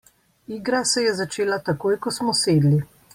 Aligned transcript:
Igra 0.55 0.79
se 0.91 1.03
je 1.07 1.11
začela 1.19 1.61
takoj, 1.69 1.95
ko 2.07 2.15
smo 2.17 2.35
sedli. 2.41 2.81